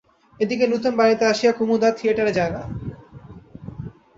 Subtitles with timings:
[0.39, 2.61] এদিকে নূতন বাড়িতে আসিয়া কুমুদ আর থিয়েটারে যায় না।